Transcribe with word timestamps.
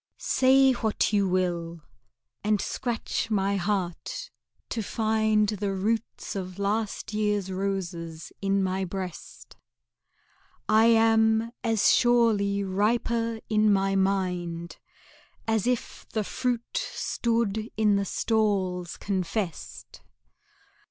VIII 0.01 0.17
Say 0.17 0.71
what 0.73 1.13
you 1.13 1.27
will, 1.29 1.83
and 2.43 2.59
scratch 2.59 3.29
my 3.29 3.55
heart 3.57 4.31
to 4.69 4.81
find 4.81 5.49
The 5.49 5.73
roots 5.75 6.35
of 6.35 6.57
last 6.57 7.13
year's 7.13 7.51
roses 7.51 8.31
in 8.41 8.63
my 8.63 8.83
breast; 8.83 9.55
I 10.67 10.85
am 10.87 11.51
as 11.63 11.91
surely 11.93 12.63
riper 12.63 13.41
in 13.47 13.71
my 13.71 13.95
mind 13.95 14.79
As 15.47 15.67
if 15.67 16.07
the 16.09 16.23
fruit 16.23 16.77
stood 16.77 17.69
in 17.77 17.95
the 17.95 18.05
stalls 18.05 18.97
confessed. 18.97 20.01